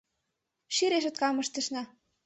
Ший 0.75 0.89
решоткам 0.93 1.35
ыштышна. 1.43 1.83